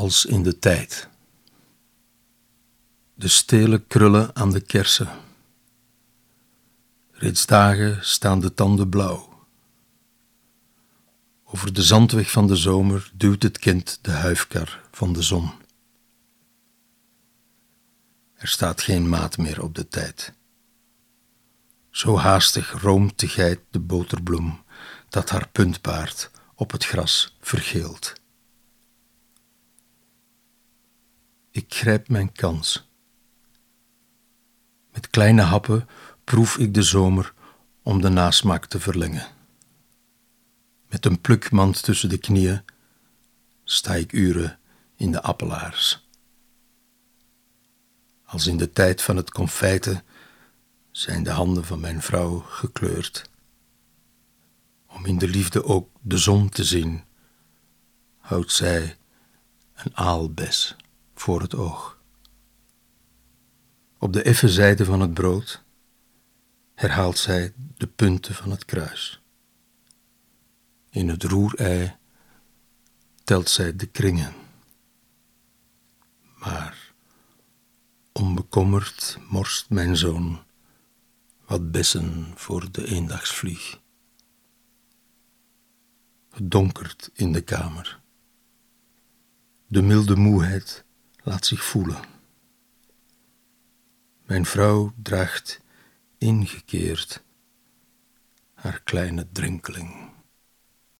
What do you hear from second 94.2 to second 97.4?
Mijn vrouw draagt ingekeerd